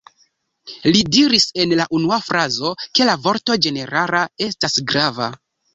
[0.95, 5.35] Li diris en la unua frazo, ke la vorto ĝenerala estas grava.